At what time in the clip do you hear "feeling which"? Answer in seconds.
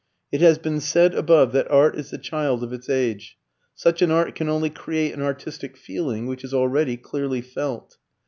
5.77-6.43